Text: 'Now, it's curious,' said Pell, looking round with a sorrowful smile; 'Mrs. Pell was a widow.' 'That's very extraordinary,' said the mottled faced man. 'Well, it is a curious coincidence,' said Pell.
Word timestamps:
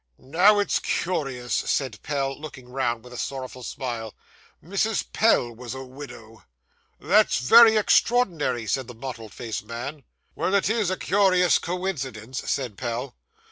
'Now, 0.17 0.57
it's 0.57 0.79
curious,' 0.79 1.53
said 1.53 2.01
Pell, 2.01 2.35
looking 2.41 2.69
round 2.69 3.03
with 3.03 3.13
a 3.13 3.19
sorrowful 3.19 3.61
smile; 3.61 4.15
'Mrs. 4.65 5.05
Pell 5.13 5.53
was 5.53 5.75
a 5.75 5.83
widow.' 5.83 6.43
'That's 6.99 7.37
very 7.37 7.77
extraordinary,' 7.77 8.65
said 8.65 8.87
the 8.87 8.95
mottled 8.95 9.31
faced 9.31 9.63
man. 9.65 10.01
'Well, 10.33 10.55
it 10.55 10.71
is 10.71 10.89
a 10.89 10.97
curious 10.97 11.59
coincidence,' 11.59 12.49
said 12.49 12.77
Pell. 12.79 13.13